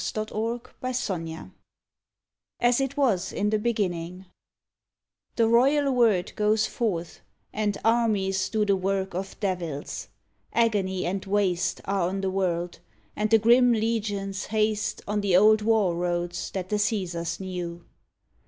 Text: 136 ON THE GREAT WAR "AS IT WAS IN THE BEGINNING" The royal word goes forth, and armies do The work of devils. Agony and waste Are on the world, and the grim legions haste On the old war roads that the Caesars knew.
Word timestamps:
136 0.15 1.09
ON 1.11 1.25
THE 1.25 1.27
GREAT 1.29 1.37
WAR 1.43 1.51
"AS 2.59 2.81
IT 2.81 2.97
WAS 2.97 3.31
IN 3.31 3.51
THE 3.51 3.59
BEGINNING" 3.59 4.25
The 5.35 5.47
royal 5.47 5.93
word 5.93 6.33
goes 6.35 6.65
forth, 6.65 7.19
and 7.53 7.77
armies 7.85 8.49
do 8.49 8.65
The 8.65 8.75
work 8.75 9.13
of 9.13 9.39
devils. 9.39 10.07
Agony 10.53 11.05
and 11.05 11.23
waste 11.25 11.81
Are 11.85 12.09
on 12.09 12.21
the 12.21 12.31
world, 12.31 12.79
and 13.15 13.29
the 13.29 13.37
grim 13.37 13.73
legions 13.73 14.45
haste 14.47 15.03
On 15.07 15.21
the 15.21 15.37
old 15.37 15.61
war 15.61 15.93
roads 15.93 16.49
that 16.49 16.69
the 16.69 16.79
Caesars 16.79 17.39
knew. 17.39 17.85